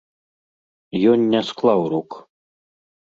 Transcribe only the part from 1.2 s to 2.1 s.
не склаў рук.